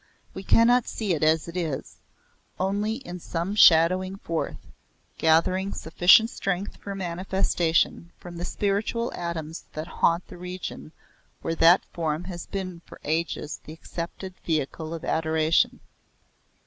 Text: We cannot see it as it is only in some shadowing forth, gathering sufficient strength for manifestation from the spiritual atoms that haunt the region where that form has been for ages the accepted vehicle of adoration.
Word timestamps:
We 0.33 0.41
cannot 0.41 0.87
see 0.87 1.13
it 1.13 1.21
as 1.21 1.47
it 1.47 1.55
is 1.55 1.97
only 2.59 2.95
in 2.95 3.19
some 3.19 3.53
shadowing 3.53 4.15
forth, 4.17 4.65
gathering 5.19 5.73
sufficient 5.73 6.31
strength 6.31 6.77
for 6.77 6.95
manifestation 6.95 8.11
from 8.17 8.37
the 8.37 8.43
spiritual 8.43 9.13
atoms 9.13 9.65
that 9.73 9.85
haunt 10.01 10.25
the 10.27 10.39
region 10.39 10.91
where 11.43 11.53
that 11.53 11.85
form 11.93 12.23
has 12.23 12.47
been 12.47 12.81
for 12.83 12.99
ages 13.03 13.61
the 13.65 13.73
accepted 13.73 14.33
vehicle 14.43 14.91
of 14.95 15.05
adoration. 15.05 15.81